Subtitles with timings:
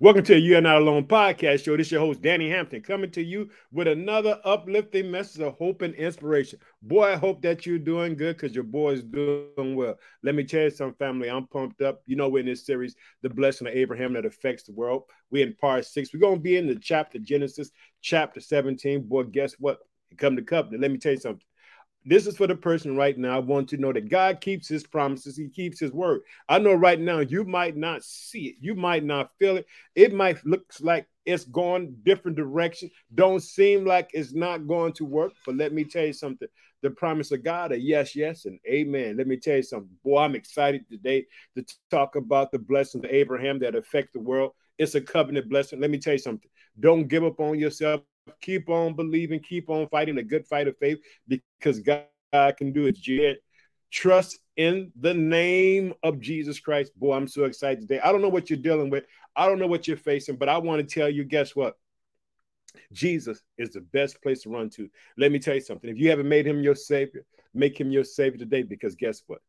[0.00, 1.76] Welcome to the You Are Not Alone podcast show.
[1.76, 5.82] This is your host, Danny Hampton, coming to you with another uplifting message of hope
[5.82, 6.60] and inspiration.
[6.80, 9.96] Boy, I hope that you're doing good because your boy is doing well.
[10.22, 11.28] Let me tell you some family.
[11.28, 12.02] I'm pumped up.
[12.06, 15.02] You know, we're in this series, The Blessing of Abraham That Affects the World.
[15.32, 16.14] We're in part six.
[16.14, 19.02] We're going to be in the chapter Genesis, chapter 17.
[19.02, 19.78] Boy, guess what?
[20.16, 20.80] Come to covenant.
[20.80, 21.44] Let me tell you something
[22.08, 23.36] this is for the person right now.
[23.36, 26.22] I want to know that God keeps his promises, he keeps his word.
[26.48, 29.66] I know right now you might not see it, you might not feel it.
[29.94, 32.90] It might looks like it's going different direction.
[33.14, 35.34] Don't seem like it's not going to work.
[35.44, 36.48] But let me tell you something.
[36.80, 39.18] The promise of God, a yes, yes, and amen.
[39.18, 39.90] Let me tell you something.
[40.02, 44.52] Boy, I'm excited today to talk about the blessings of Abraham that affect the world.
[44.78, 45.80] It's a covenant blessing.
[45.80, 46.48] Let me tell you something.
[46.80, 48.00] Don't give up on yourself
[48.40, 52.06] keep on believing, keep on fighting the good fight of faith because God
[52.56, 53.38] can do it.
[53.90, 56.92] Trust in the name of Jesus Christ.
[56.96, 58.00] Boy, I'm so excited today.
[58.00, 59.04] I don't know what you're dealing with,
[59.34, 61.76] I don't know what you're facing, but I want to tell you guess what?
[62.92, 64.88] Jesus is the best place to run to.
[65.16, 65.88] Let me tell you something.
[65.88, 69.40] If you haven't made him your savior, make him your savior today because guess what?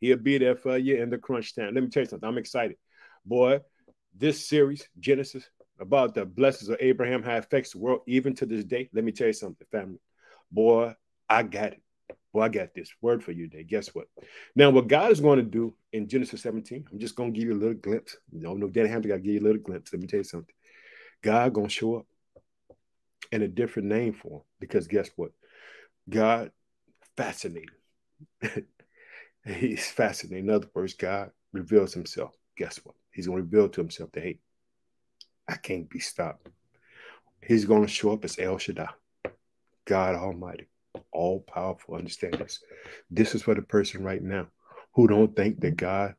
[0.00, 1.74] He'll be there for you in the crunch time.
[1.74, 2.28] Let me tell you something.
[2.28, 2.76] I'm excited.
[3.24, 3.60] Boy,
[4.16, 5.48] this series, Genesis,
[5.80, 8.88] about the blessings of Abraham, it affects the world even to this day.
[8.92, 10.00] Let me tell you something, family.
[10.50, 10.94] Boy,
[11.28, 11.82] I got it.
[12.32, 13.64] Boy, I got this word for you today.
[13.64, 14.06] Guess what?
[14.54, 17.48] Now, what God is going to do in Genesis 17, I'm just going to give
[17.48, 18.16] you a little glimpse.
[18.32, 19.92] Know, no Danny Hampton got to give you a little glimpse.
[19.92, 20.54] Let me tell you something.
[21.22, 22.06] God going to show up
[23.32, 25.32] in a different name for him because guess what?
[26.08, 26.50] God
[27.16, 27.68] fascinating.
[29.44, 30.48] He's fascinating.
[30.48, 32.34] In other words, God reveals himself.
[32.56, 32.94] Guess what?
[33.12, 34.38] He's going to reveal to himself that, hey,
[35.48, 36.48] I can't be stopped.
[37.42, 38.90] He's going to show up as El Shaddai,
[39.86, 40.68] God Almighty,
[41.12, 41.94] all powerful.
[41.94, 42.60] Understand this.
[43.10, 44.48] This is for the person right now
[44.94, 46.14] who don't think that God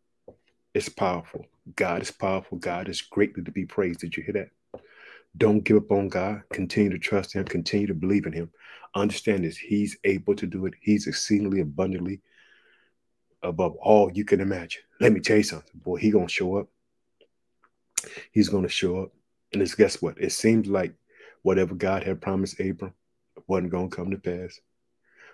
[0.73, 1.45] is powerful.
[1.75, 2.57] God is powerful.
[2.57, 3.99] God is greatly to be praised.
[3.99, 4.81] Did you hear that?
[5.37, 6.41] Don't give up on God.
[6.51, 7.45] Continue to trust Him.
[7.45, 8.49] Continue to believe in Him.
[8.95, 9.57] Understand this.
[9.57, 10.73] He's able to do it.
[10.81, 12.21] He's exceedingly abundantly
[13.43, 14.81] above all you can imagine.
[14.99, 15.97] Let me tell you something, boy.
[15.97, 16.67] He gonna show up.
[18.31, 19.11] He's gonna show up.
[19.53, 20.21] And it's guess what?
[20.21, 20.93] It seems like
[21.41, 22.93] whatever God had promised Abram
[23.47, 24.59] wasn't going to come to pass.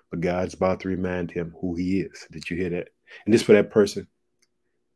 [0.10, 2.28] But God's about to remind him who he is.
[2.32, 2.90] Did you hear that?
[3.26, 4.08] And this for that person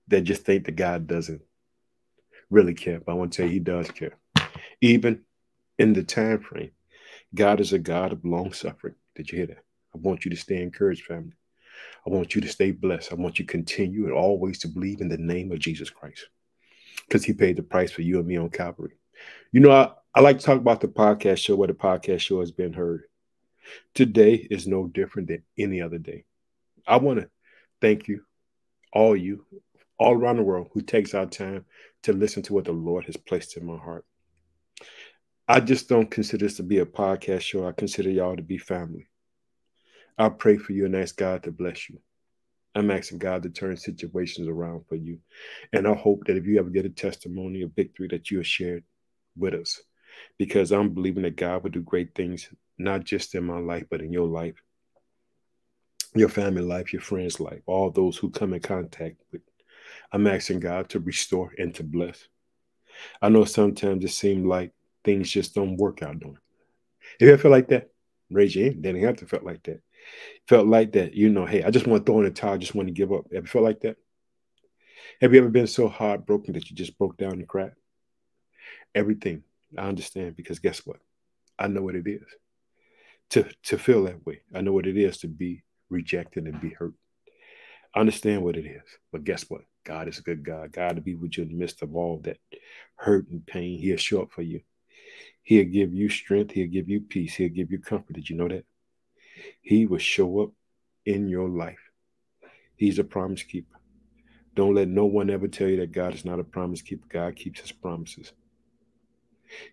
[0.07, 1.41] that just think that God doesn't
[2.50, 3.00] really care.
[3.00, 4.18] But I want to tell you, he does care.
[4.81, 5.22] Even
[5.78, 6.72] in the time frame,
[7.34, 8.96] God is a God of long suffering.
[9.16, 9.63] Did you hear that?
[9.94, 11.34] I want you to stay encouraged, family.
[12.06, 13.12] I want you to stay blessed.
[13.12, 16.28] I want you to continue and always to believe in the name of Jesus Christ
[17.07, 18.94] because he paid the price for you and me on Calvary.
[19.52, 22.40] You know, I, I like to talk about the podcast show where the podcast show
[22.40, 23.03] has been heard.
[23.94, 26.25] Today is no different than any other day.
[26.88, 27.30] I want to
[27.81, 28.24] thank you,
[28.91, 29.46] all you,
[29.97, 31.66] all around the world who takes our time
[32.03, 34.06] to listen to what the Lord has placed in my heart.
[35.47, 37.68] I just don't consider this to be a podcast show.
[37.68, 39.07] I consider y'all to be family.
[40.18, 42.00] I pray for you and ask God to bless you.
[42.75, 45.19] I'm asking God to turn situations around for you.
[45.74, 48.47] And I hope that if you ever get a testimony of victory that you have
[48.47, 48.84] shared
[49.39, 49.81] with us
[50.38, 54.01] because I'm believing that God will do great things, not just in my life, but
[54.01, 54.61] in your life,
[56.16, 59.41] your family life, your friends' life, all those who come in contact with.
[60.11, 62.27] I'm asking God to restore and to bless.
[63.22, 64.72] I know sometimes it seems like
[65.03, 66.38] things just don't work out doing.
[67.19, 67.89] If you ever feel like that,
[68.29, 68.83] raise your hand.
[68.83, 69.81] Didn't have to feel like that.
[70.47, 72.57] Felt like that, you know, hey, I just want to throw in the towel, I
[72.57, 73.25] just want to give up.
[73.33, 73.97] Ever felt like that?
[75.21, 77.73] Have you ever been so heartbroken that you just broke down and cried?
[78.95, 79.44] Everything.
[79.77, 80.97] I understand because guess what?
[81.57, 82.23] I know what it is
[83.31, 84.41] to to feel that way.
[84.53, 86.94] I know what it is to be rejected and be hurt.
[87.95, 89.61] I understand what it is, but guess what?
[89.83, 90.72] God is a good God.
[90.72, 92.38] God to be with you in the midst of all that
[92.95, 93.79] hurt and pain.
[93.79, 94.61] He'll show up for you.
[95.41, 96.51] He'll give you strength.
[96.51, 97.35] He'll give you peace.
[97.35, 98.13] He'll give you comfort.
[98.13, 98.66] Did you know that?
[99.61, 100.51] He will show up
[101.06, 101.79] in your life.
[102.75, 103.77] He's a promise keeper.
[104.56, 107.07] Don't let no one ever tell you that God is not a promise keeper.
[107.09, 108.33] God keeps his promises.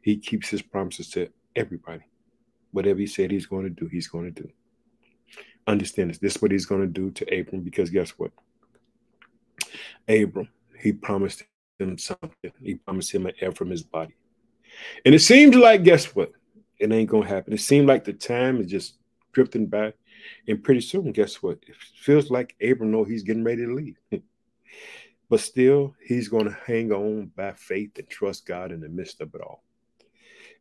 [0.02, 2.05] He keeps his promises to everybody.
[2.73, 4.50] Whatever he said he's going to do, he's going to do.
[5.67, 6.19] Understand this.
[6.19, 8.31] This is what he's going to do to Abram because guess what?
[10.08, 11.44] Abram, he promised
[11.78, 12.52] him something.
[12.62, 14.14] He promised him an heir from his body.
[15.05, 16.32] And it seems like, guess what?
[16.78, 17.52] It ain't going to happen.
[17.52, 18.99] It seemed like the time is just
[19.32, 19.94] drifting by.
[20.49, 21.58] And pretty soon, guess what?
[21.67, 23.96] It feels like Abram know he's getting ready to leave.
[25.28, 29.20] but still, he's going to hang on by faith and trust God in the midst
[29.20, 29.62] of it all.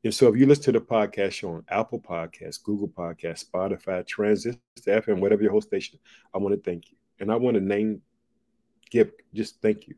[0.05, 4.05] And so if you listen to the podcast show on Apple Podcasts, Google Podcasts, Spotify,
[4.05, 5.97] Transistor FM, whatever your host station,
[6.31, 6.97] I want to thank you.
[7.19, 8.03] And I want to name,
[8.91, 9.95] give, just thank you.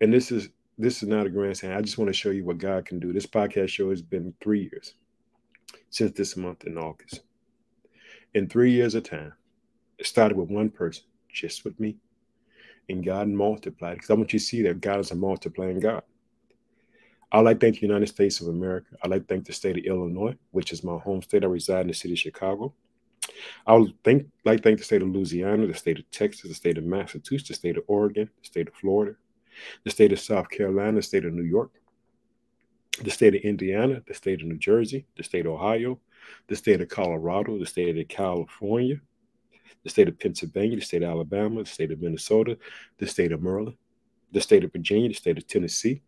[0.00, 1.74] And this is this is not a grandstand.
[1.74, 3.12] I just want to show you what God can do.
[3.12, 4.94] This podcast show has been three years
[5.90, 7.22] since this month in August.
[8.34, 9.32] In three years of time,
[9.98, 11.96] it started with one person, just with me,
[12.88, 13.96] and God multiplied.
[13.96, 16.04] Because I want you to see that God is a multiplying God.
[17.30, 18.96] I'd like to thank the United States of America.
[19.02, 21.44] I'd like to thank the state of Illinois, which is my home state.
[21.44, 22.72] I reside in the city of Chicago.
[23.66, 26.78] I would think, like thank the state of Louisiana, the state of Texas, the state
[26.78, 29.16] of Massachusetts, the state of Oregon, the state of Florida,
[29.84, 31.72] the state of South Carolina, the state of New York,
[33.02, 35.98] the state of Indiana, the state of New Jersey, the state of Ohio,
[36.46, 39.00] the state of Colorado, the state of California,
[39.84, 42.56] the state of Pennsylvania, the state of Alabama, the state of Minnesota,
[42.96, 43.76] the state of Maryland,
[44.32, 46.02] the state of Virginia, the state of Tennessee,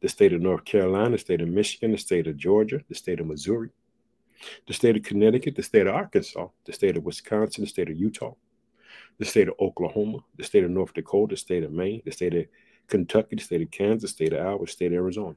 [0.00, 3.20] the state of North Carolina, the state of Michigan, the state of Georgia, the state
[3.20, 3.70] of Missouri,
[4.66, 7.96] the state of Connecticut, the state of Arkansas, the state of Wisconsin, the state of
[7.96, 8.34] Utah,
[9.18, 12.34] the state of Oklahoma, the state of North Dakota, the state of Maine, the state
[12.34, 12.46] of
[12.88, 15.36] Kentucky, the state of Kansas, the state of Iowa, the state of Arizona.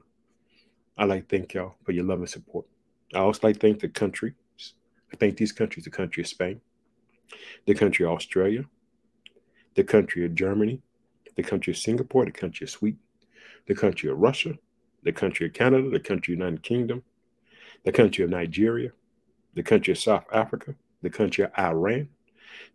[0.96, 2.66] I like thank y'all for your love and support.
[3.14, 4.34] I also like thank the countries.
[5.12, 6.60] I thank these countries, the country of Spain,
[7.66, 8.64] the country of Australia,
[9.74, 10.82] the country of Germany,
[11.36, 12.98] the country of Singapore, the country of Sweden,
[13.68, 14.58] the country of Russia,
[15.04, 17.02] the country of Canada, the country of United Kingdom,
[17.84, 18.90] the country of Nigeria,
[19.54, 22.08] the country of South Africa, the country of Iran,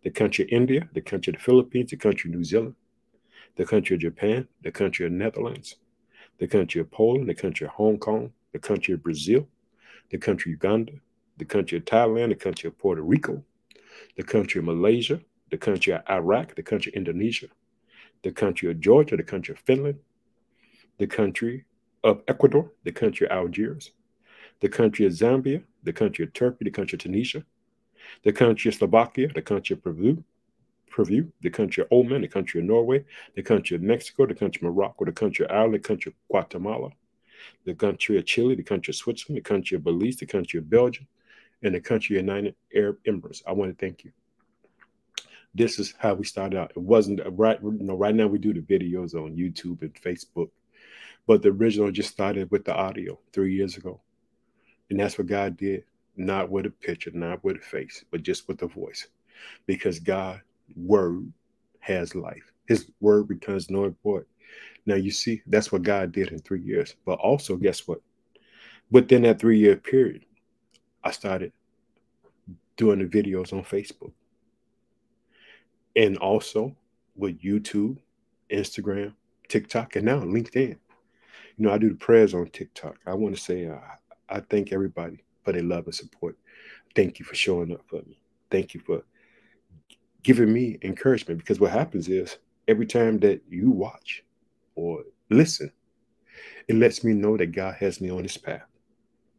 [0.04, 2.76] the country of India, the country of the Philippines, the country of New Zealand,
[3.56, 5.76] the country of Japan, the country of Netherlands,
[6.38, 9.48] the country of Poland, the country of Hong Kong, the country of Brazil,
[10.10, 10.92] the country of Uganda,
[11.38, 13.42] the country of Thailand, the country of Puerto Rico,
[14.16, 15.20] the country of Malaysia,
[15.50, 17.48] the country of Iraq, the country of Indonesia,
[18.22, 19.98] the country of Georgia, the country of Finland,
[20.98, 21.64] the country
[22.02, 23.92] of Ecuador, the country of Algiers,
[24.60, 27.44] the country of Zambia, the country of Turkey, the country of Tunisia,
[28.22, 30.22] the country of Slovakia, the country of Peru,
[30.90, 33.04] Peru, the country of Oman, the country of Norway,
[33.34, 36.28] the country of Mexico, the country of Morocco, the country of Ireland, the country of
[36.28, 36.90] Guatemala,
[37.64, 40.70] the country of Chile, the country of Switzerland, the country of Belize, the country of
[40.70, 41.06] Belgium,
[41.62, 43.42] and the country of United Arab Emirates.
[43.46, 44.12] I want to thank you.
[45.54, 46.70] This is how we started out.
[46.70, 47.60] It wasn't right.
[47.62, 50.50] You know, right now we do the videos on YouTube and Facebook,
[51.26, 54.00] but the original just started with the audio three years ago,
[54.90, 55.84] and that's what God did.
[56.16, 59.08] Not with a picture, not with a face, but just with the voice,
[59.66, 60.40] because God
[60.76, 61.32] word
[61.80, 62.52] has life.
[62.66, 64.26] His word returns no void.
[64.86, 66.94] Now you see, that's what God did in three years.
[67.04, 68.00] But also, guess what?
[68.90, 70.24] Within that three year period,
[71.02, 71.52] I started
[72.76, 74.12] doing the videos on Facebook.
[75.96, 76.76] And also
[77.16, 77.98] with YouTube,
[78.50, 79.14] Instagram,
[79.48, 80.76] TikTok, and now LinkedIn.
[81.56, 82.96] You know, I do the prayers on TikTok.
[83.06, 83.78] I want to say uh,
[84.28, 86.36] I thank everybody for their love and support.
[86.94, 88.18] Thank you for showing up for me.
[88.50, 89.02] Thank you for
[90.22, 94.24] giving me encouragement because what happens is every time that you watch
[94.74, 95.70] or listen,
[96.66, 98.64] it lets me know that God has me on his path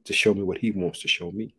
[0.06, 1.54] to show me what He wants to show me.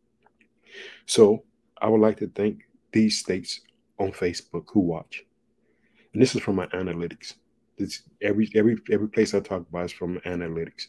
[1.05, 1.45] So
[1.81, 2.63] I would like to thank
[2.93, 3.61] these states
[3.99, 5.25] on Facebook who watch.
[6.13, 7.35] And this is from my analytics.
[8.23, 10.87] Every every every place I talk about is from analytics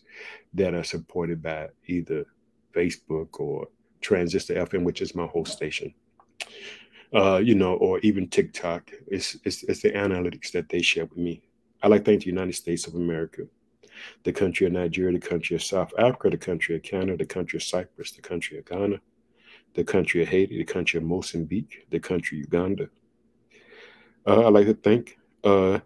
[0.54, 2.26] that are supported by either
[2.74, 3.68] Facebook or
[4.02, 5.94] Transistor FM, which is my host station
[7.14, 8.92] uh, you know, or even TikTok.
[9.08, 11.42] It's, it's, it's the analytics that they share with me.
[11.82, 13.44] I like to thank the United States of America,
[14.24, 17.58] the country of Nigeria, the country of South Africa, the country of Canada, the country
[17.58, 19.00] of Cyprus, the country of Ghana,
[19.76, 22.90] the country of Haiti, the country of Mozambique, the country of Uganda.
[24.26, 25.80] Uh, I like to thank uh,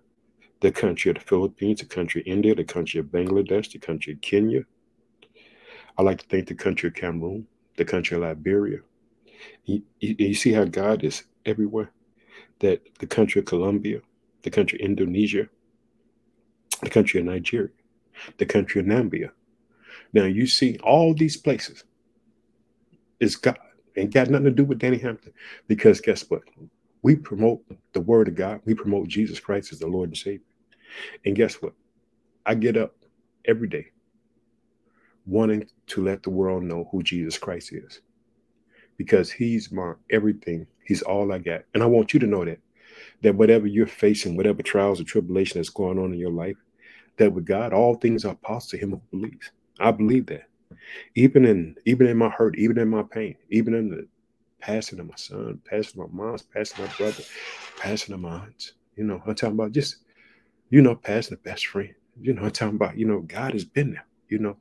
[0.61, 4.13] the country of the Philippines, the country of India, the country of Bangladesh, the country
[4.13, 4.63] of Kenya.
[5.97, 8.79] I like to thank the country of Cameroon, the country of Liberia,
[9.65, 11.91] you, you, see how God is everywhere.
[12.59, 14.01] That the country of Colombia,
[14.43, 15.47] the country of Indonesia,
[16.81, 17.69] the country of Nigeria,
[18.37, 19.31] the country of Namibia.
[20.13, 21.83] Now you see all these places
[23.19, 23.57] is God.
[23.97, 25.33] Ain't got nothing to do with Danny Hampton.
[25.67, 26.43] Because guess what?
[27.01, 27.61] We promote
[27.93, 28.61] the word of God.
[28.63, 30.45] We promote Jesus Christ as the Lord and Savior.
[31.25, 31.73] And guess what?
[32.45, 32.95] I get up
[33.45, 33.87] every day
[35.25, 38.01] wanting to let the world know who Jesus Christ is
[38.97, 40.67] because he's my everything.
[40.85, 41.63] He's all I got.
[41.73, 42.59] And I want you to know that
[43.21, 46.57] that whatever you're facing, whatever trials or tribulation that's going on in your life,
[47.17, 49.51] that with God, all things are possible to him who believes.
[49.79, 50.47] I believe that.
[51.15, 54.07] Even in even in my hurt, even in my pain, even in the
[54.59, 57.23] passing of my son, passing of my mom's, passing of my brother,
[57.77, 58.73] passing of my aunts.
[58.95, 59.97] You know, I'm talking about just,
[60.71, 61.93] you know, past the best friend.
[62.19, 64.57] You know, I'm talking about, you know, God has been there, you know,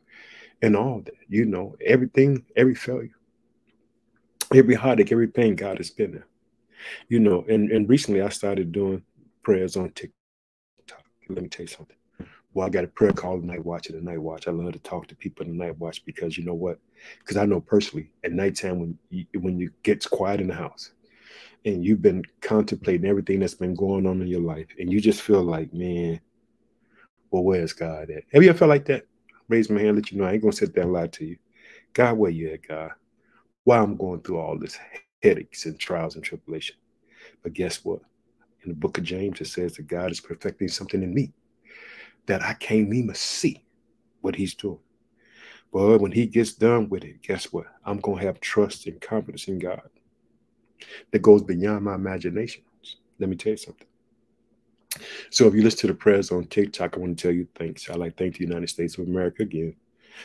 [0.60, 3.14] and all that, you know, everything, every failure
[4.54, 6.26] every heartache, every pain, God has been there.
[7.08, 9.02] You know, and, and recently I started doing
[9.42, 10.14] prayers on TikTok.
[11.28, 11.96] Let me tell you something.
[12.52, 14.48] Well, I got a prayer call the night watch and the night watch.
[14.48, 16.78] I love to talk to people in the night watch because you know what?
[17.20, 20.90] Because I know personally at nighttime when you, when you gets quiet in the house
[21.64, 25.22] and you've been contemplating everything that's been going on in your life and you just
[25.22, 26.20] feel like, man,
[27.30, 28.24] well, where's God at?
[28.32, 29.06] Have you ever felt like that?
[29.48, 31.36] Raise my hand, let you know I ain't gonna sit there and lie to you.
[31.92, 32.92] God, where you at, God?
[33.64, 34.78] Why I'm going through all this
[35.22, 36.76] headaches and trials and tribulation.
[37.42, 38.00] But guess what?
[38.62, 41.32] In the book of James, it says that God is perfecting something in me
[42.26, 43.64] that I can't even see
[44.20, 44.78] what he's doing.
[45.72, 47.66] But when he gets done with it, guess what?
[47.84, 49.82] I'm going to have trust and confidence in God
[51.10, 52.62] that goes beyond my imagination.
[53.18, 53.86] Let me tell you something.
[55.30, 57.88] So if you listen to the prayers on TikTok, I want to tell you thanks.
[57.88, 59.76] I like thank the United States of America again,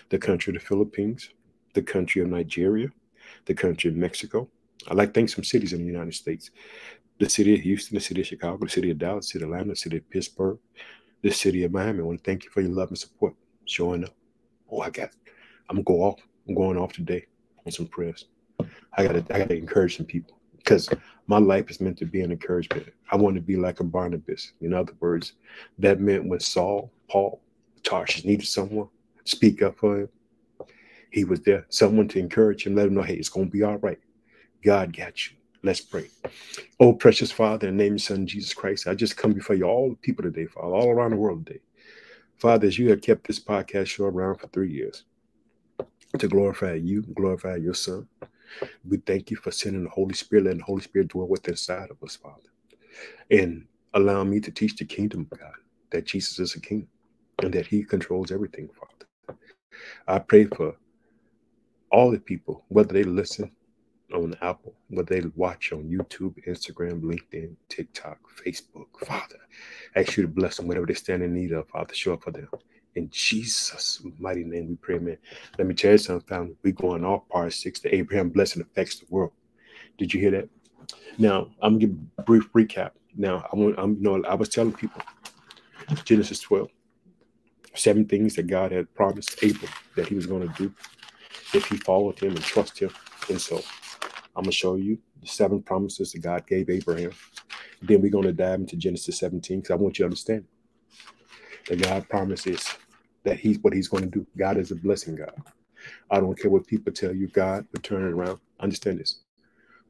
[0.09, 1.29] the country of the Philippines,
[1.73, 2.89] the country of Nigeria,
[3.45, 4.49] the country of Mexico.
[4.87, 6.51] I like thank some cities in the United States.
[7.19, 9.51] The city of Houston, the city of Chicago, the city of Dallas, the city of
[9.51, 10.57] Atlanta, the city of Pittsburgh,
[11.21, 11.99] the city of Miami.
[11.99, 13.35] I want to thank you for your love and support,
[13.65, 14.13] showing up.
[14.69, 15.11] Oh, I got
[15.69, 16.19] I'm gonna go off.
[16.47, 17.25] I'm going off today
[17.65, 18.25] on some prayers.
[18.97, 20.89] I gotta I gotta encourage some people because
[21.27, 22.91] my life is meant to be an encouragement.
[23.11, 24.53] I want to be like a Barnabas.
[24.61, 25.33] In other words,
[25.79, 27.41] that meant when Saul, Paul,
[27.83, 28.89] Tarshish needed someone
[29.25, 30.09] speak up for him,
[31.11, 33.63] he was there, someone to encourage him, let him know, hey, it's going to be
[33.63, 33.99] all right.
[34.63, 35.35] God got you.
[35.63, 36.09] Let's pray.
[36.79, 39.63] Oh, precious Father, in the name of Son, Jesus Christ, I just come before you,
[39.63, 41.61] all the people today, Father, all around the world today.
[42.37, 45.05] Father, as you have kept this podcast show around for three years
[46.19, 48.07] to glorify you, glorify your Son,
[48.87, 51.89] we thank you for sending the Holy Spirit, letting the Holy Spirit dwell within inside
[51.91, 52.49] of us, Father,
[53.31, 55.53] and allow me to teach the kingdom of God,
[55.91, 56.87] that Jesus is a king
[57.41, 59.39] and that he controls everything, Father.
[60.07, 60.75] I pray for
[61.91, 63.51] all the people, whether they listen
[64.13, 69.39] on Apple, whether they watch on YouTube, Instagram, LinkedIn, TikTok, Facebook, Father,
[69.95, 72.23] I ask you to bless them, whatever they stand in need of, Father, show up
[72.23, 72.49] for them.
[72.95, 75.17] In Jesus' mighty name, we pray, man.
[75.57, 76.55] Let me tell you something, family.
[76.63, 77.79] We going off part six.
[77.81, 79.33] The Abraham blessing affects the world.
[79.97, 80.49] Did you hear that?
[81.17, 82.91] Now, I'm gonna give a brief recap.
[83.15, 85.01] Now, I want I'm you know, I was telling people
[86.05, 86.69] Genesis 12,
[87.75, 90.73] seven things that God had promised Abram that he was going to do
[91.53, 92.91] if he followed him and trust him.
[93.29, 93.61] And so
[94.35, 97.11] I'm gonna show you the seven promises that God gave Abraham.
[97.81, 100.45] Then we're gonna dive into Genesis 17 because I want you to understand
[101.67, 102.77] that God promises
[103.25, 104.25] that He's what He's going to do.
[104.37, 105.33] God is a blessing God.
[106.09, 108.39] I don't care what people tell you, God will turn it around.
[108.59, 109.19] Understand this.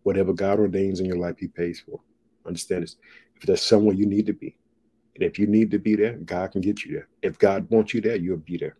[0.04, 2.00] Whatever God ordains in your life, He pays for.
[2.46, 2.96] Understand this.
[3.36, 4.58] If there's somewhere you need to be,
[5.16, 7.08] and if you need to be there, God can get you there.
[7.22, 8.78] If God wants you there, you'll be there.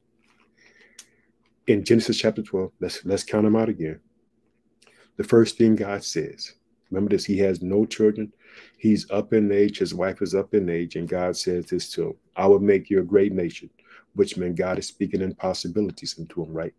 [1.68, 4.00] In Genesis chapter 12, let's let's count them out again.
[5.18, 6.54] The first thing God says,
[6.92, 8.34] remember this, he has no children.
[8.78, 12.08] He's up in age, his wife is up in age, and God says this to
[12.10, 13.70] him I will make you a great nation
[14.16, 16.74] which meant God is speaking impossibilities into him, right?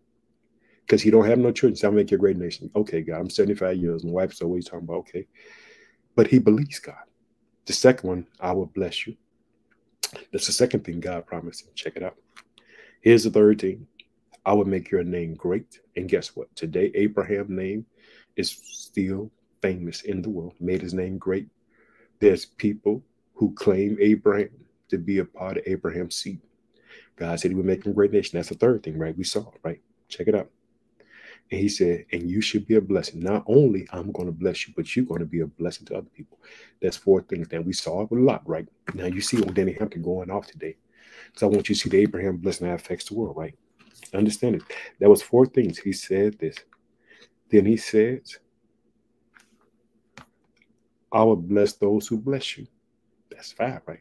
[0.80, 1.76] Because he don't have no children.
[1.76, 2.70] So I'll make you a great nation.
[2.74, 4.04] Okay, God, I'm 75 years.
[4.04, 5.26] My wife's always talking about, okay.
[6.14, 6.94] But he believes God.
[7.66, 9.16] The second one, I will bless you.
[10.32, 11.72] That's the second thing God promised him.
[11.74, 12.16] Check it out.
[13.00, 13.86] Here's the third thing.
[14.44, 15.80] I will make your name great.
[15.96, 16.54] And guess what?
[16.54, 17.84] Today, Abraham's name
[18.36, 21.48] is still famous in the world, made his name great.
[22.20, 23.02] There's people
[23.34, 24.50] who claim Abraham
[24.88, 26.40] to be a part of Abraham's seed.
[27.16, 28.38] God said he would make him a great nation.
[28.38, 29.16] That's the third thing, right?
[29.16, 29.80] We saw, right?
[30.08, 30.50] Check it out.
[31.50, 33.20] And he said, and you should be a blessing.
[33.20, 35.96] Not only I'm going to bless you, but you're going to be a blessing to
[35.96, 36.38] other people.
[36.82, 38.66] That's four things that we saw it a lot, right?
[38.94, 40.76] Now you see oh, on Danny Hampton going off today.
[41.34, 43.54] So I want you to see the Abraham blessing that affects the world, right?
[44.12, 44.62] Understand it.
[45.00, 45.78] That was four things.
[45.78, 46.56] He said this.
[47.50, 48.38] Then he says,
[51.12, 52.66] I will bless those who bless you.
[53.30, 54.00] That's five, right?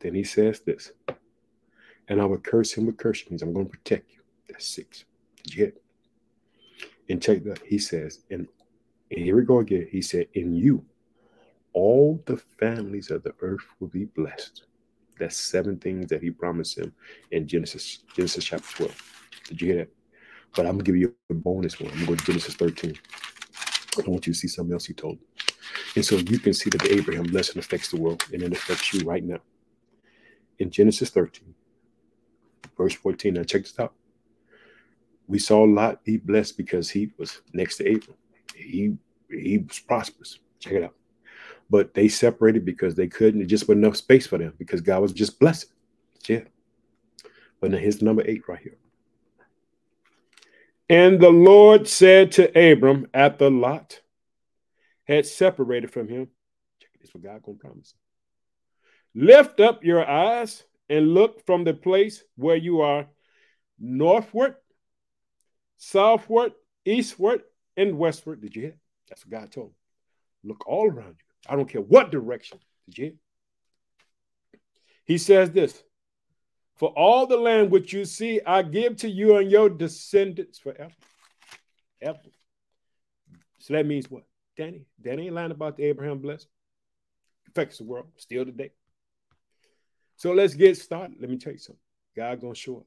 [0.00, 0.90] Then he says this
[2.08, 3.42] and I will curse him with cursings.
[3.42, 4.20] I'm going to protect you.
[4.48, 5.04] That's six.
[5.44, 5.82] Did you get
[7.08, 7.60] And check that.
[7.66, 8.48] He says, and,
[9.10, 9.88] and here we go again.
[9.90, 10.84] He said, In you,
[11.72, 14.64] all the families of the earth will be blessed.
[15.18, 16.92] That's seven things that he promised him
[17.30, 19.22] in Genesis, Genesis chapter 12.
[19.48, 19.90] Did you hear that?
[20.54, 21.90] But I'm gonna give you a bonus one.
[21.92, 22.94] I'm gonna go to Genesis 13.
[23.98, 25.18] I want you to see something else he told.
[25.94, 28.92] And so you can see that the Abraham blessing affects the world and it affects
[28.92, 29.40] you right now.
[30.58, 31.54] In Genesis 13,
[32.76, 33.34] verse 14.
[33.34, 33.94] Now check this out.
[35.26, 38.16] We saw Lot be blessed because he was next to Abram.
[38.54, 38.96] He
[39.30, 40.38] he was prosperous.
[40.58, 40.94] Check it out.
[41.70, 43.40] But they separated because they couldn't.
[43.40, 45.70] It just wasn't enough space for them because God was just blessing.
[46.28, 46.42] Yeah.
[47.60, 48.76] But now here's number eight right here.
[50.88, 54.00] And the Lord said to Abram after Lot
[55.04, 56.28] had separated from him,
[56.80, 57.94] check this what God gonna promise.
[59.14, 63.06] Lift up your eyes and look from the place where you are
[63.80, 64.56] northward,
[65.78, 66.52] southward,
[66.84, 67.40] eastward,
[67.78, 68.42] and westward.
[68.42, 68.76] Did you hear?
[69.08, 69.74] That's what God told him.
[70.44, 71.24] Look all around you.
[71.48, 72.58] I don't care what direction.
[72.84, 73.14] Did you hear?
[75.06, 75.82] He says this
[76.76, 80.92] For all the land which you see, I give to you and your descendants forever.
[82.02, 82.18] Ever.
[83.60, 84.24] So that means what?
[84.58, 86.50] Danny, Danny ain't lying about the Abraham blessing.
[87.48, 88.72] Affects the world still today.
[90.22, 91.16] So let's get started.
[91.20, 91.82] Let me tell you something.
[92.14, 92.86] God gonna show up.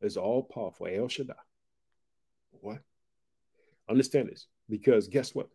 [0.00, 0.88] It's all powerful.
[0.90, 1.34] El Shaddai.
[2.50, 2.80] What?
[3.88, 4.48] Understand this.
[4.68, 5.48] Because guess what?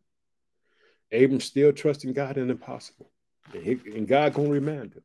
[1.12, 3.12] Abram still trusting God in impossible.
[3.54, 5.04] And, he, and God gonna remind him.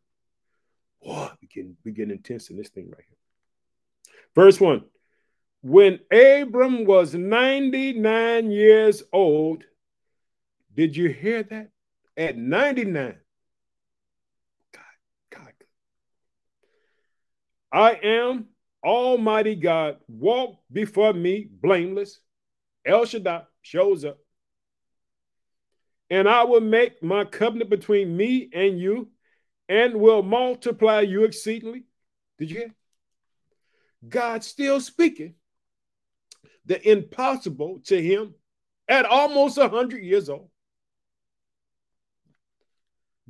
[1.03, 4.13] Boy, we getting we getting intense in this thing right here.
[4.37, 4.85] Verse one.
[5.63, 9.65] When Abram was 99 years old,
[10.77, 11.71] did you hear that?
[12.17, 13.17] At 99.
[14.73, 14.83] God,
[15.31, 15.53] God.
[17.75, 18.47] I am
[18.85, 19.97] Almighty God.
[20.07, 22.21] Walk before me blameless.
[22.87, 24.19] El Shaddai shows up.
[26.09, 29.09] And I will make my covenant between me and you
[29.69, 31.83] and will multiply you exceedingly.
[32.39, 32.75] Did you hear?
[34.09, 35.35] God still speaking
[36.67, 38.35] the impossible to him
[38.87, 40.49] at almost 100 years old.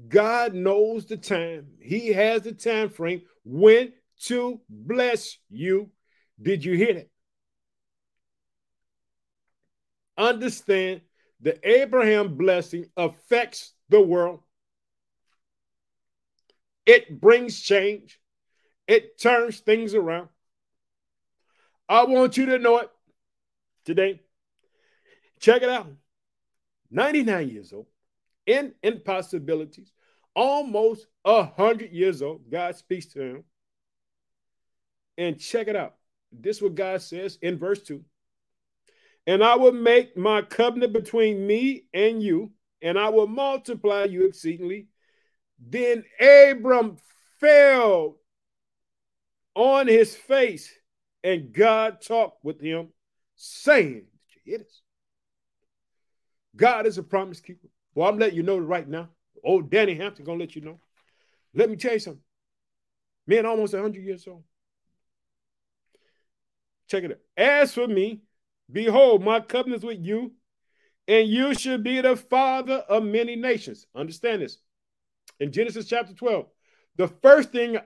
[0.07, 1.69] God knows the time.
[1.81, 3.93] He has the time frame when
[4.23, 5.91] to bless you.
[6.41, 7.11] Did you hear it?
[10.17, 11.03] Understand
[11.41, 14.41] the Abraham blessing affects the world.
[16.87, 18.21] It brings change.
[18.87, 20.29] It turns things around.
[21.89, 22.91] I want you to know it
[23.85, 24.21] today.
[25.41, 25.89] Check it out
[26.91, 27.87] 99 years old,
[28.47, 29.93] in impossibilities,
[30.35, 32.49] almost 100 years old.
[32.51, 33.45] God speaks to him.
[35.17, 35.95] And check it out.
[36.33, 38.05] This is what God says in verse 2
[39.27, 44.27] And I will make my covenant between me and you, and I will multiply you
[44.27, 44.89] exceedingly.
[45.59, 46.97] Then Abram
[47.41, 48.17] fell
[49.55, 50.73] on his face,
[51.23, 52.89] and God talked with him
[53.37, 54.83] saying, Did you hear this?
[56.57, 57.69] God is a promise keeper.
[57.95, 59.09] Well, I'm letting you know right now.
[59.43, 60.81] Old Danny Hampton gonna let you know.
[61.55, 62.23] Let me tell you something.
[63.27, 64.43] Man, almost 100 years old.
[66.95, 67.19] Check it out.
[67.37, 68.21] As for me,
[68.71, 70.31] behold, my covenant is with you,
[71.09, 73.89] and you should be the father of many nations.
[73.97, 74.59] Understand this.
[75.41, 76.47] In Genesis chapter 12,
[76.97, 77.79] the first thing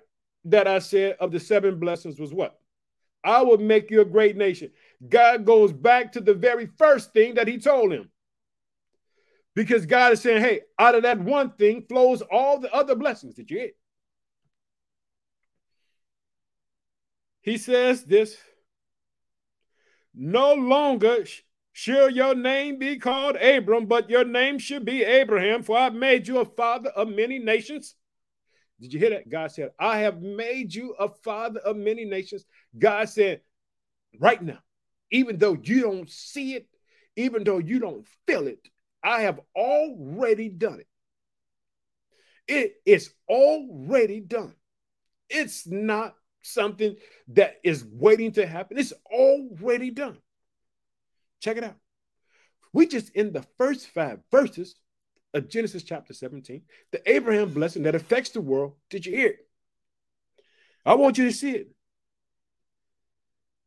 [0.45, 2.61] that I said of the seven blessings was what?
[3.25, 4.73] I will make you a great nation.
[5.09, 8.11] God goes back to the very first thing that he told him.
[9.55, 13.37] Because God is saying, hey, out of that one thing flows all the other blessings
[13.37, 13.77] that you get.
[17.41, 18.37] He says this
[20.19, 21.25] no longer
[21.73, 26.27] shall your name be called Abram, but your name should be Abraham, for I've made
[26.27, 27.95] you a father of many nations.
[28.81, 29.29] Did you hear that?
[29.29, 32.45] God said, I have made you a father of many nations.
[32.77, 33.43] God said,
[34.19, 34.59] right now,
[35.11, 36.67] even though you don't see it,
[37.17, 38.61] even though you don't feel it,
[39.03, 40.89] I have already done it.
[42.49, 44.55] It is already done.
[45.29, 46.97] It's not something
[47.29, 48.79] that is waiting to happen.
[48.79, 50.19] It's already done.
[51.41, 51.77] Check it out.
[52.73, 54.75] We just in the first five verses
[55.35, 58.75] of Genesis chapter 17, the Abraham blessing that affects the world.
[58.91, 59.49] Did you hear it?
[60.85, 61.69] I want you to see it.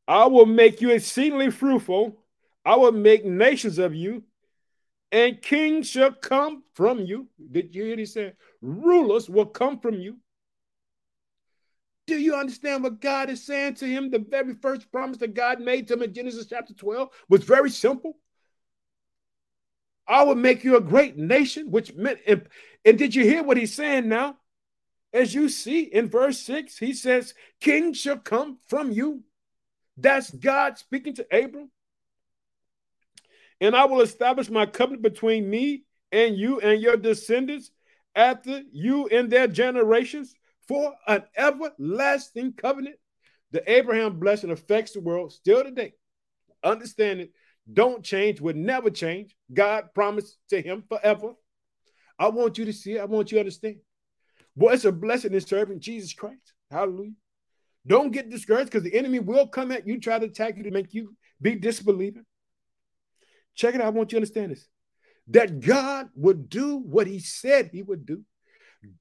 [0.07, 2.17] I will make you exceedingly fruitful.
[2.65, 4.23] I will make nations of you,
[5.12, 7.27] and kings shall come from you.
[7.51, 8.36] Did you hear he said?
[8.62, 10.17] Rulers will come from you.
[12.12, 14.12] Do you understand what God is saying to him?
[14.12, 17.69] The very first promise that God made to him in Genesis chapter 12 was very
[17.69, 18.17] simple.
[20.06, 22.50] I will make you a great nation, which meant, and,
[22.84, 24.36] and did you hear what he's saying now?
[25.13, 29.24] As you see in verse 6, he says, King shall come from you.
[29.95, 31.71] That's God speaking to Abram.
[33.62, 37.71] And I will establish my covenant between me and you and your descendants
[38.13, 40.36] after you and their generations
[40.71, 42.95] for an everlasting covenant.
[43.51, 45.95] The Abraham blessing affects the world still today.
[46.63, 47.31] Understand it.
[47.71, 49.36] Don't change, would never change.
[49.53, 51.34] God promised to him forever.
[52.17, 53.01] I want you to see it.
[53.01, 53.79] I want you to understand.
[54.55, 56.53] Boy, it's a blessing in serving Jesus Christ.
[56.69, 57.15] Hallelujah.
[57.86, 60.71] Don't get discouraged because the enemy will come at you, try to attack you to
[60.71, 62.25] make you be disbelieving.
[63.55, 63.88] Check it out.
[63.88, 64.65] I want you to understand this
[65.27, 68.21] that God would do what he said he would do.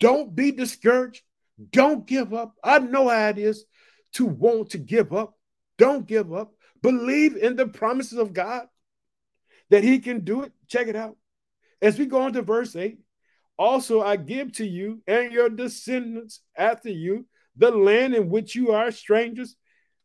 [0.01, 1.23] Don't be discouraged.
[1.71, 2.55] Don't give up.
[2.65, 3.65] I know how it is
[4.15, 5.35] to want to give up.
[5.79, 6.53] Don't give up.
[6.83, 8.67] Believe in the promises of God
[9.69, 10.53] that He can do it.
[10.69, 11.17] Check it out.
[11.83, 12.99] As we go on to verse 8,
[13.59, 18.73] also I give to you and your descendants after you the land in which you
[18.73, 19.57] are strangers,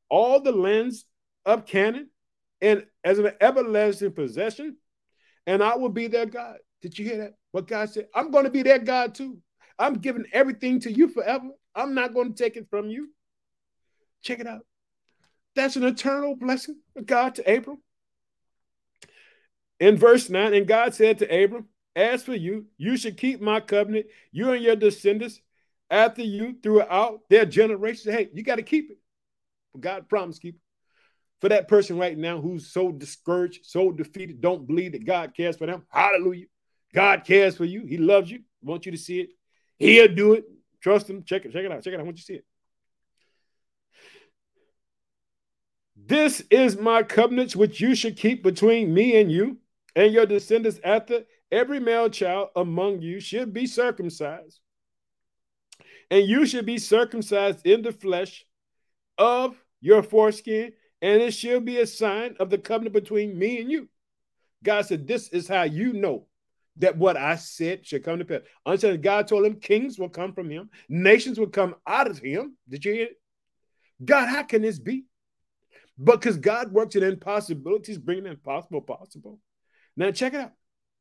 [0.09, 1.05] all the lands
[1.45, 2.09] of Canaan,
[2.61, 4.77] and as an everlasting possession,
[5.47, 6.57] and I will be their God.
[6.81, 7.33] Did you hear that?
[7.51, 8.07] What God said?
[8.13, 9.37] I'm going to be their God too.
[9.77, 11.49] I'm giving everything to you forever.
[11.75, 13.09] I'm not going to take it from you.
[14.21, 14.65] Check it out.
[15.55, 17.77] That's an eternal blessing of God to Abram.
[19.79, 23.59] In verse 9, and God said to Abram, As for you, you should keep my
[23.59, 25.41] covenant, you and your descendants
[25.89, 28.13] after you throughout their generations.
[28.13, 28.97] Hey, you got to keep it.
[29.79, 30.61] God promised keep it.
[31.41, 35.57] For that person right now who's so discouraged, so defeated, don't believe that God cares
[35.57, 35.83] for them.
[35.89, 36.45] Hallelujah.
[36.93, 37.85] God cares for you.
[37.85, 38.39] He loves you.
[38.63, 39.29] Want you to see it.
[39.77, 40.45] He'll do it.
[40.81, 41.23] Trust him.
[41.23, 41.53] Check it.
[41.53, 41.83] Check it out.
[41.83, 42.05] Check it out.
[42.05, 42.45] Want you see it.
[45.95, 49.57] This is my covenant which you should keep between me and you
[49.95, 54.59] and your descendants after every male child among you should be circumcised.
[56.11, 58.45] And you should be circumcised in the flesh
[59.17, 63.71] of your foreskin, and it shall be a sign of the covenant between me and
[63.71, 63.89] you.
[64.63, 66.27] God said, This is how you know
[66.77, 68.41] that what I said should come to pass.
[68.65, 72.57] Understand, God told him kings will come from him, nations will come out of him.
[72.67, 73.17] Did you hear it?
[74.03, 75.05] God, how can this be?
[76.01, 79.39] Because God works in impossibilities, bringing impossible possible.
[79.95, 80.51] Now, check it out.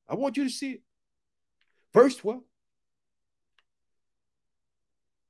[0.09, 0.83] I want you to see it.
[1.93, 2.43] Verse 12.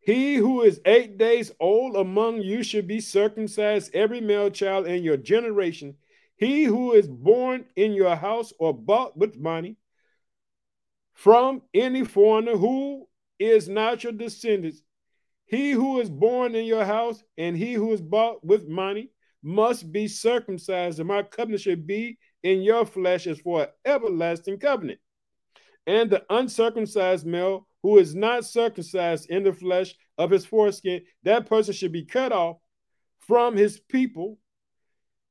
[0.01, 5.03] He who is eight days old among you should be circumcised, every male child in
[5.03, 5.95] your generation.
[6.37, 9.77] He who is born in your house or bought with money
[11.15, 14.83] from any foreigner who is not your descendants.
[15.47, 19.11] He who is born in your house and he who is bought with money
[19.43, 24.59] must be circumcised, and my covenant should be in your flesh as for an everlasting
[24.59, 24.99] covenant.
[25.87, 31.47] And the uncircumcised male who is not circumcised in the flesh of his foreskin, that
[31.47, 32.57] person should be cut off
[33.19, 34.39] from his people.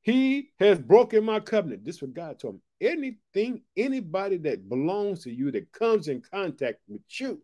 [0.02, 1.84] He has broken my covenant.
[1.84, 2.60] This is what God told me.
[2.84, 7.40] Anything, anybody that belongs to you that comes in contact with you,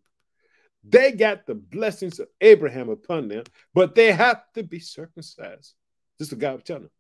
[0.85, 5.75] they got the blessings of Abraham upon them, but they have to be circumcised.
[6.19, 6.91] This is what God was telling him.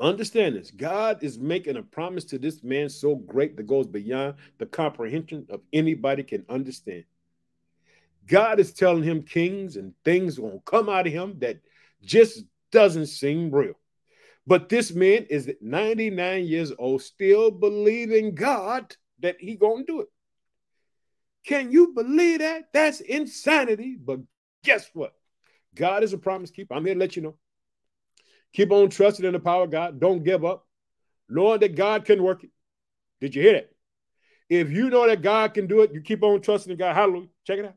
[0.00, 4.36] Understand this God is making a promise to this man so great that goes beyond
[4.58, 7.04] the comprehension of anybody can understand.
[8.26, 11.58] God is telling him kings and things will come out of him that
[12.02, 13.74] just doesn't seem real.
[14.46, 20.08] But this man is 99 years old, still believing God that he gonna do it.
[21.46, 22.72] Can you believe that?
[22.72, 23.96] That's insanity.
[23.96, 24.20] But
[24.64, 25.14] guess what?
[25.74, 26.74] God is a promise keeper.
[26.74, 27.36] I'm here to let you know.
[28.52, 30.00] Keep on trusting in the power of God.
[30.00, 30.66] Don't give up,
[31.28, 32.50] knowing that God can work it.
[33.20, 33.70] Did you hear that?
[34.48, 36.96] If you know that God can do it, you keep on trusting in God.
[36.96, 37.28] Hallelujah.
[37.46, 37.74] Check it out.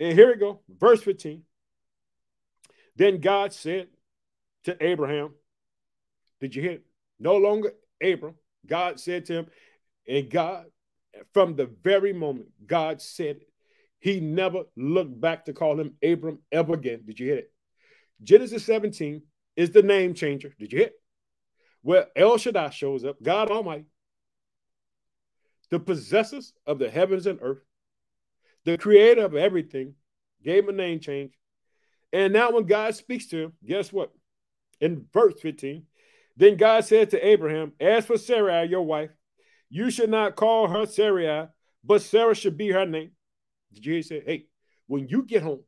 [0.00, 1.42] And here we go, verse 15.
[2.96, 3.88] Then God said
[4.64, 5.30] to Abraham,
[6.40, 6.78] Did you hear?
[7.18, 8.34] No longer Abram.
[8.66, 9.46] God said to him,
[10.08, 10.66] and God,
[11.32, 13.48] from the very moment God said it,
[14.00, 17.02] he never looked back to call him Abram ever again.
[17.06, 17.52] Did you hear it?
[18.22, 19.22] Genesis 17
[19.56, 20.54] is the name changer.
[20.58, 20.90] Did you hear?
[21.82, 23.86] Where El Shaddai shows up, God Almighty,
[25.70, 27.62] the possessors of the heavens and earth,
[28.64, 29.94] the creator of everything,
[30.42, 31.32] gave him a name change.
[32.12, 34.12] And now, when God speaks to him, guess what?
[34.80, 35.84] In verse 15,
[36.36, 39.10] then God said to Abraham, As for Sarai, your wife,
[39.68, 41.48] you should not call her Sarai,
[41.84, 43.12] but Sarah should be her name.
[43.72, 44.46] He said, Hey,
[44.86, 45.60] when you get home,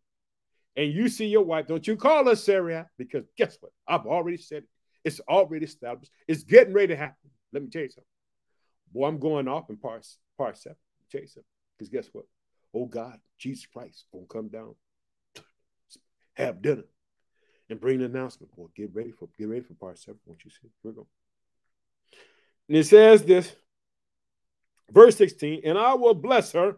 [0.77, 3.73] and you see your wife, don't you call her Sarah because guess what?
[3.87, 4.69] I've already said it.
[5.05, 6.13] It's already established.
[6.27, 7.31] It's getting ready to happen.
[7.53, 8.05] Let me tell you something.
[8.93, 10.07] Boy, I'm going off in part,
[10.39, 10.77] part seven.
[10.99, 11.49] Let me tell you something.
[11.79, 12.25] Because guess what?
[12.75, 14.75] Oh God, Jesus Christ gonna come down,
[16.35, 16.85] have dinner,
[17.73, 18.55] and bring the announcement.
[18.55, 20.21] Boy, get ready for get ready for part seven.
[20.25, 20.71] What you see?
[20.83, 21.07] Here we go.
[22.69, 23.53] And it says this,
[24.91, 26.77] verse 16, and I will bless her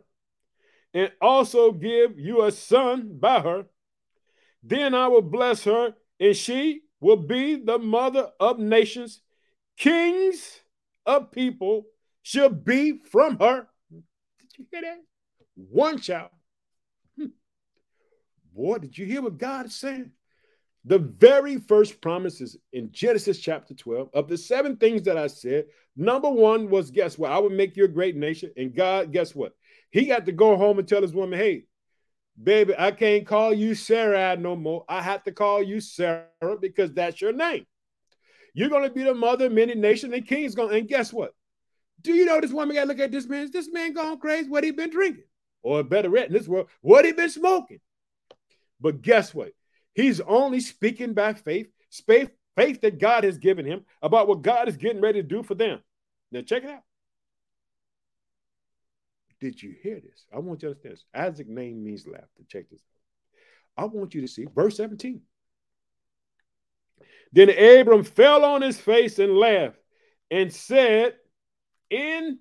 [0.94, 3.66] and also give you a son by her
[4.64, 9.20] then I will bless her, and she will be the mother of nations.
[9.76, 10.60] Kings
[11.04, 11.84] of people
[12.22, 13.68] shall be from her.
[13.90, 15.00] Did you hear that?
[15.54, 16.30] One child.
[17.18, 17.26] Hmm.
[18.54, 20.12] Boy, did you hear what God is saying?
[20.86, 25.64] The very first promises in Genesis chapter 12 of the seven things that I said,
[25.96, 27.32] number one was guess what?
[27.32, 28.50] I would make you a great nation.
[28.56, 29.52] And God, guess what?
[29.90, 31.64] He got to go home and tell his woman, hey,
[32.42, 34.84] baby, I can't call you Sarai no more.
[34.88, 36.26] I have to call you Sarah
[36.60, 37.64] because that's your name.
[38.52, 40.54] You're going to be the mother of many nations and kings.
[40.54, 41.32] Going and guess what?
[42.02, 43.44] Do you know this woman got to look at this man?
[43.44, 44.48] Is this man gone crazy?
[44.48, 45.24] What he been drinking?
[45.62, 47.80] Or better yet, in this world, what he been smoking?
[48.80, 49.52] But guess what?
[49.94, 51.68] He's only speaking by faith,
[52.06, 55.42] faith, faith that God has given him about what God is getting ready to do
[55.42, 55.80] for them.
[56.32, 56.82] Now check it out.
[59.40, 60.24] Did you hear this?
[60.32, 61.04] I want you to understand this.
[61.14, 62.28] Isaac name means laughter.
[62.48, 63.84] Check this out.
[63.84, 65.20] I want you to see verse 17.
[67.32, 69.78] Then Abram fell on his face and laughed
[70.30, 71.14] and said,
[71.90, 72.38] In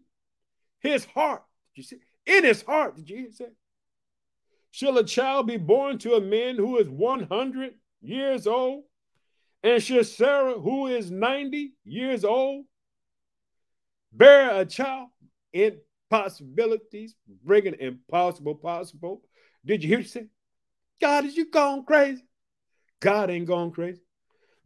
[0.80, 1.44] his heart,
[1.76, 1.98] did you see?
[2.26, 3.48] In his heart, did you hear
[4.74, 8.86] Shall a child be born to a man who is 100 years old?
[9.62, 12.66] And shall Sarah, who is 90 years old,
[14.12, 15.10] bear a child?
[15.54, 17.14] Impossibilities,
[17.46, 19.22] bringing impossible possible.
[19.64, 20.26] Did you hear what say?
[21.00, 22.26] God, is you gone crazy?
[23.00, 24.02] God ain't gone crazy.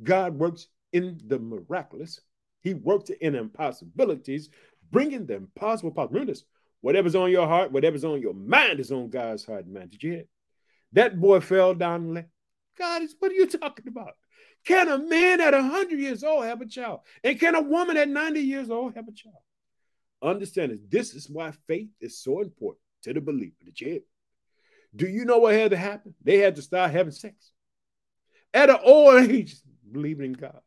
[0.02, 2.22] God works in the miraculous.
[2.62, 4.52] He works in impossibilities,
[4.90, 6.14] bringing the impossible possible.
[6.14, 6.46] Remember this.
[6.82, 9.92] Whatever's on your heart, whatever's on your mind is on God's heart and mind.
[9.92, 10.24] Did you hear?
[10.94, 12.30] That boy fell down and left.
[12.78, 14.14] God, is what are you talking about?
[14.66, 17.00] Can a man at 100 years old have a child?
[17.24, 19.36] And can a woman at 90 years old have a child?
[20.22, 20.82] Understand this.
[20.90, 23.56] This is why faith is so important to the believer.
[23.64, 24.00] Did you hear?
[24.96, 26.14] Do you know what had to happen?
[26.24, 27.52] They had to start having sex
[28.54, 29.56] at an old age,
[29.92, 30.60] believing in God.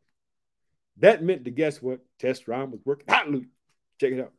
[0.98, 2.00] That meant to guess what?
[2.18, 3.06] Test rhyme was working.
[3.08, 3.46] Hallelujah.
[4.00, 4.32] Check it out.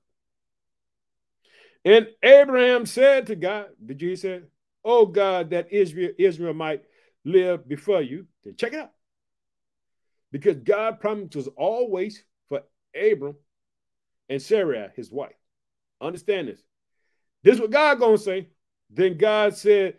[1.84, 4.42] And Abraham said to God, Did you say,
[4.84, 6.84] Oh God, that Ishmael, Ishmael might
[7.24, 8.28] live before you?
[8.44, 8.92] Then check it out.
[10.32, 12.62] Because God promised was always for
[12.96, 13.36] Abram
[14.30, 15.36] and Sarah, his wife.
[16.00, 16.62] Understand this.
[17.44, 18.50] This is what God gonna say.
[18.90, 19.96] Then God said,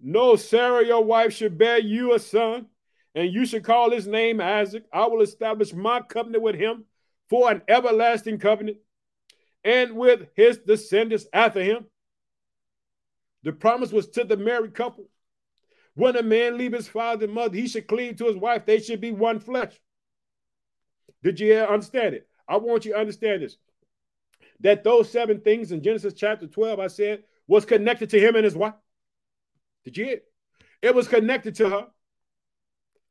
[0.00, 2.66] No, Sarah, your wife, should bear you a son,
[3.14, 4.84] and you should call his name Isaac.
[4.92, 6.84] I will establish my covenant with him
[7.28, 8.78] for an everlasting covenant
[9.64, 11.86] and with his descendants after him.
[13.42, 15.08] The promise was to the married couple.
[15.94, 18.66] When a man leave his father and mother, he should cleave to his wife.
[18.66, 19.78] They should be one flesh.
[21.22, 22.28] Did you understand it?
[22.48, 23.56] I want you to understand this.
[24.60, 28.44] That those seven things in Genesis chapter 12, I said, was connected to him and
[28.44, 28.74] his wife.
[29.84, 30.24] Did you hear it?
[30.82, 31.86] It was connected to her.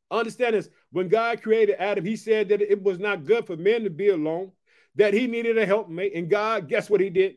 [0.09, 0.69] Understand this.
[0.91, 4.09] When God created Adam, he said that it was not good for men to be
[4.09, 4.51] alone
[4.97, 6.13] that he needed a helpmate.
[6.15, 7.35] And God, guess what he did?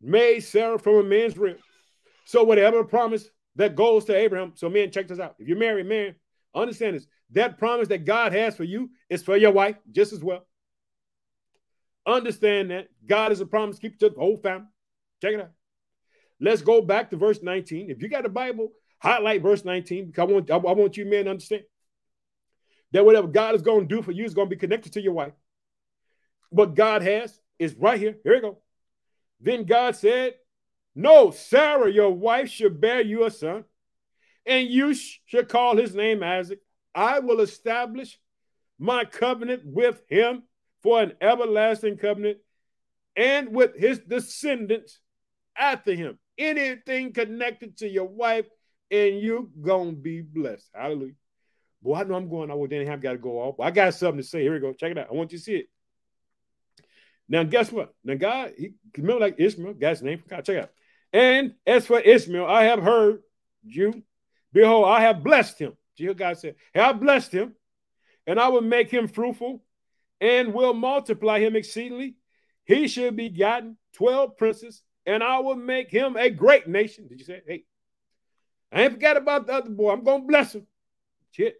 [0.00, 1.58] Made Sarah from a man's rib.
[2.24, 4.52] So whatever promise that goes to Abraham.
[4.54, 5.34] So men, check this out.
[5.38, 6.14] If you're married, man,
[6.54, 7.06] understand this.
[7.30, 10.46] That promise that God has for you is for your wife just as well.
[12.06, 14.66] Understand that God is a promise keep to the whole family.
[15.22, 15.52] Check it out.
[16.40, 17.90] Let's go back to verse 19.
[17.90, 21.24] If you got a Bible, highlight verse 19 because I want, I want you men
[21.24, 21.62] to understand
[22.92, 25.00] that whatever God is going to do for you is going to be connected to
[25.00, 25.32] your wife
[26.54, 28.16] what God has is right here.
[28.22, 28.58] Here we go.
[29.40, 30.34] Then God said,
[30.94, 33.64] No, Sarah, your wife, should bear you a son,
[34.46, 36.60] and you sh- shall call his name Isaac.
[36.94, 38.18] I will establish
[38.78, 40.44] my covenant with him
[40.82, 42.38] for an everlasting covenant
[43.16, 45.00] and with his descendants
[45.58, 46.18] after him.
[46.38, 48.46] Anything connected to your wife,
[48.92, 50.70] and you gonna be blessed.
[50.72, 51.14] Hallelujah.
[51.82, 52.50] Boy, I know I'm going.
[52.50, 53.60] I will then have got to go off.
[53.60, 54.42] I got something to say.
[54.42, 54.72] Here we go.
[54.72, 55.08] Check it out.
[55.10, 55.66] I want you to see it.
[57.28, 57.94] Now, guess what?
[58.04, 60.70] Now, God, he remember like Ishmael, God's name, for God, check out.
[61.12, 63.22] And as for Ishmael, I have heard
[63.64, 64.02] you.
[64.52, 65.76] Behold, I have blessed him.
[65.96, 67.54] Jesus God said, hey, I blessed him,
[68.26, 69.62] and I will make him fruitful
[70.20, 72.16] and will multiply him exceedingly.
[72.64, 77.08] He shall be gotten 12 princes, and I will make him a great nation.
[77.08, 77.64] Did you say, hey,
[78.72, 79.92] I ain't forgot about the other boy.
[79.92, 80.66] I'm going to bless him.
[81.30, 81.56] Shit.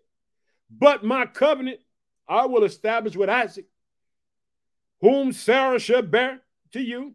[0.70, 1.81] But my covenant
[2.27, 3.66] I will establish with Isaac
[5.05, 6.40] whom Sarah shall bear
[6.73, 7.14] to you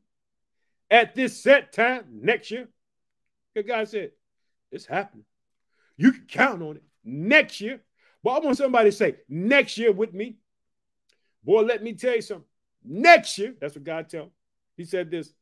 [0.91, 2.67] at this set time next year.
[3.51, 4.11] Because God said,
[4.71, 5.25] it's happening.
[5.97, 7.81] You can count on it next year.
[8.23, 10.37] But I want somebody to say, next year with me.
[11.43, 12.45] Boy, let me tell you something.
[12.85, 14.29] Next year, that's what God tell.
[14.77, 15.33] He said this.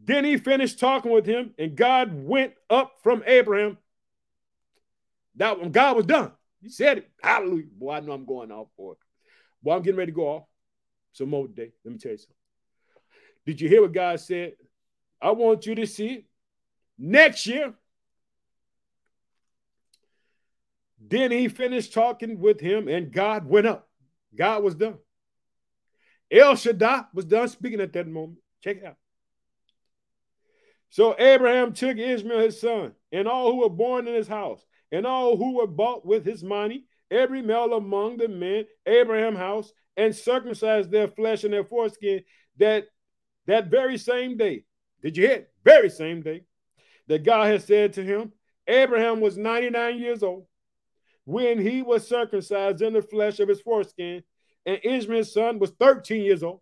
[0.00, 3.78] Then he finished talking with him, and God went up from Abraham.
[5.36, 7.10] That when God was done, he said it.
[7.22, 7.66] Hallelujah.
[7.78, 8.98] Boy, I know I'm going off for it.
[9.62, 10.42] Boy, I'm getting ready to go off
[11.16, 11.72] some more today.
[11.84, 12.36] Let me tell you something.
[13.46, 14.52] Did you hear what God said?
[15.20, 16.26] I want you to see
[16.98, 17.72] next year.
[21.00, 23.88] Then he finished talking with him, and God went up.
[24.34, 24.98] God was done.
[26.30, 28.40] El Shaddai was done speaking at that moment.
[28.62, 28.96] Check it out.
[30.90, 35.06] So Abraham took Ishmael his son, and all who were born in his house, and
[35.06, 40.14] all who were bought with his money, every male among the men, Abraham house, and
[40.14, 42.22] circumcised their flesh and their foreskin
[42.58, 42.86] that
[43.46, 44.64] that very same day.
[45.02, 45.46] Did you hear?
[45.64, 46.42] Very same day
[47.08, 48.32] that God had said to him,
[48.66, 50.46] Abraham was 99 years old
[51.24, 54.22] when he was circumcised in the flesh of his foreskin,
[54.64, 56.60] and Ishmael's son was 13 years old.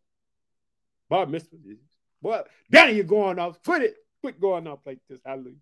[1.08, 1.78] Bob missed it.
[2.22, 3.62] Well, then you're going off.
[3.62, 3.96] Quit it.
[4.20, 5.20] Quit going off like this.
[5.24, 5.56] Hallelujah.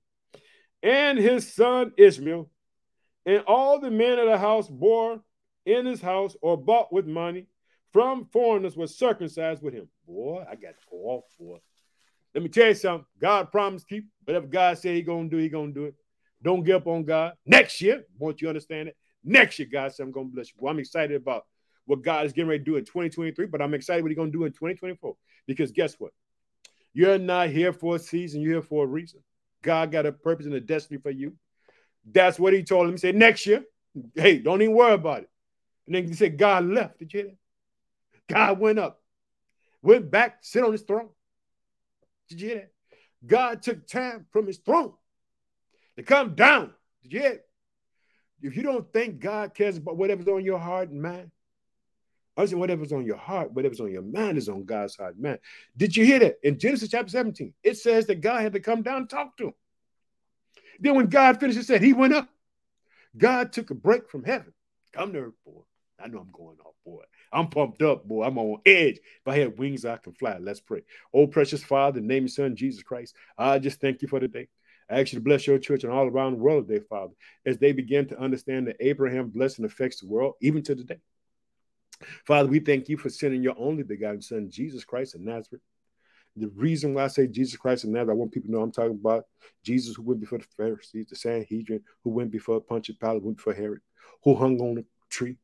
[0.83, 2.49] And his son Ishmael,
[3.27, 5.21] and all the men of the house bore
[5.65, 7.47] in his house or bought with money
[7.93, 9.89] from foreigners were circumcised with him.
[10.07, 11.59] Boy, I got to go off, boy.
[12.35, 13.07] Let me tell you something.
[13.21, 15.95] God promised keep whatever God said He gonna do, He gonna do it.
[16.43, 17.35] Don't give up on God.
[17.45, 18.97] Next year, won't you understand it?
[19.23, 20.55] Next year, God said I'm gonna bless you.
[20.59, 21.45] Well, I'm excited about
[21.85, 24.31] what God is getting ready to do in 2023, but I'm excited what He's gonna
[24.31, 25.15] do in 2024.
[25.47, 26.13] Because guess what?
[26.95, 29.21] You're not here for a season, you're here for a reason.
[29.63, 31.35] God got a purpose and a destiny for you.
[32.11, 32.93] That's what he told him.
[32.93, 33.65] He said, next year,
[34.15, 35.31] hey, don't even worry about it.
[35.87, 36.99] And then he said, God left.
[36.99, 37.37] Did you hear that?
[38.29, 39.03] God went up,
[39.83, 41.09] went back, sit on his throne.
[42.29, 42.73] Did you hear that?
[43.27, 44.93] God took time from his throne
[45.97, 46.73] to come down.
[47.03, 47.41] Did you hear?
[48.43, 51.31] If you don't think God cares about whatever's on your heart and mind,
[52.37, 55.23] I said whatever's on your heart, whatever's on your mind is on God's heart and
[55.23, 55.39] mind.
[55.77, 56.39] Did you hear that?
[56.43, 59.49] In Genesis chapter 17, it says that God had to come down and talk to
[59.49, 59.55] him.
[60.81, 62.29] Then when God finished, it said he went up.
[63.17, 64.53] God took a break from heaven.
[64.93, 65.61] Come to earth, boy.
[66.03, 67.03] I know I'm going off, boy.
[67.33, 68.25] I'm pumped up, boy.
[68.25, 68.97] I'm on edge.
[68.97, 70.39] If I had wings, I can fly.
[70.39, 70.83] Let's pray.
[71.15, 73.15] Oh, precious Father, name your son, Jesus Christ.
[73.39, 74.49] I just thank you for today.
[74.91, 77.15] I ask you to bless your church and all around the world today, Father,
[77.47, 80.99] as they begin to understand that Abraham blessing affects the world, even to today.
[82.27, 85.63] Father, we thank you for sending your only begotten Son, Jesus Christ of Nazareth.
[86.37, 88.73] The reason why I say Jesus Christ of Nazareth, I want people to know I'm
[88.73, 89.27] talking about
[89.63, 93.53] Jesus who went before the Pharisees, the Sanhedrin, who went before Pontius Pilate, went before
[93.53, 93.81] Herod,
[94.25, 95.37] who hung on a tree,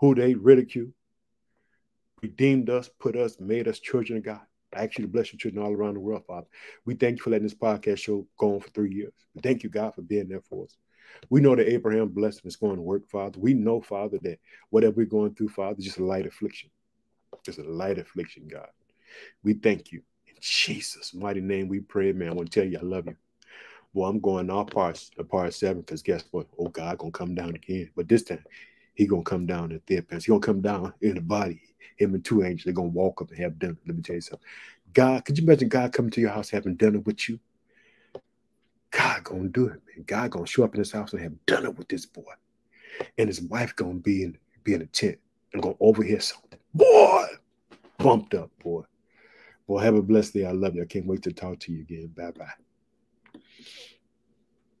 [0.00, 0.92] who they ridiculed,
[2.22, 4.40] redeemed us, put us, made us children of God.
[4.74, 6.46] I ask you to bless your children all around the world, Father.
[6.84, 9.12] We thank you for letting this podcast show go on for three years.
[9.42, 10.76] Thank you, God, for being there for us.
[11.30, 13.38] We know that Abraham blessing is going to work, Father.
[13.40, 14.38] We know, Father, that
[14.70, 16.70] whatever we're going through, Father, is just a light affliction.
[17.44, 18.68] Just a light affliction, God.
[19.42, 20.02] We thank you.
[20.26, 22.28] In Jesus' mighty name, we pray, man.
[22.28, 23.16] I want to tell you, I love you.
[23.94, 26.46] Well, I'm going all parts to part seven because guess what?
[26.58, 27.90] Oh, God gonna come down again.
[27.96, 28.44] But this time,
[28.98, 30.24] he gonna come down in their pants.
[30.24, 31.60] He gonna come down in the body.
[31.98, 33.76] Him and two angels, they're gonna walk up and have dinner.
[33.86, 34.46] Let me tell you something.
[34.92, 37.38] God, could you imagine God coming to your house having dinner with you?
[38.90, 40.04] God gonna do it, man.
[40.04, 42.32] God gonna show up in his house and have dinner with this boy.
[43.16, 45.18] And his wife gonna be in be in a tent
[45.52, 46.58] and gonna overhear something.
[46.74, 47.26] Boy,
[47.98, 48.82] bumped up, boy.
[49.68, 50.44] Boy, have a blessed day.
[50.44, 50.82] I love you.
[50.82, 52.12] I can't wait to talk to you again.
[52.16, 52.67] Bye bye.